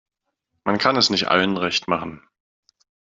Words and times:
Man 0.63 0.79
kann 0.79 0.95
es 0.97 1.11
nicht 1.11 1.27
allen 1.27 1.57
recht 1.57 1.87
machen. 1.87 2.27